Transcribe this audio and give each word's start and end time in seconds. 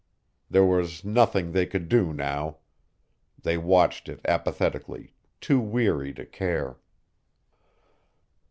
There 0.49 0.65
was 0.65 1.05
nothing 1.05 1.51
they 1.51 1.67
could 1.67 1.87
do 1.87 2.11
now. 2.11 2.57
They 3.43 3.55
watched 3.55 4.09
it 4.09 4.19
apathetically, 4.25 5.13
too 5.41 5.59
weary 5.59 6.11
to 6.15 6.25
care. 6.25 6.79